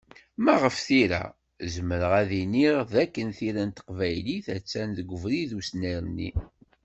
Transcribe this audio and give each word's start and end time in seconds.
Ma 0.43 0.53
ɣef 0.61 0.77
tira, 0.87 1.23
zemreɣ 1.73 2.11
ad 2.21 2.25
d-iniɣ 2.29 2.77
d 2.93 2.95
akken 3.03 3.27
tira 3.37 3.63
n 3.65 3.71
teqbaylit, 3.71 4.47
a-tt-an 4.55 4.89
deg 4.97 5.09
ubrid 5.15 5.51
usnerni. 5.59 6.29